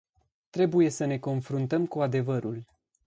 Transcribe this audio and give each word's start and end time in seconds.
Trebuie 0.49 0.89
să 0.89 1.05
ne 1.05 1.17
confruntăm 1.19 1.85
cu 1.87 2.01
adevărul. 2.01 2.65